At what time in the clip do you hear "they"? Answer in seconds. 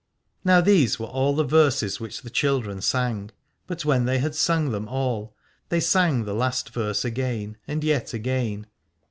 4.05-4.17, 5.77-5.79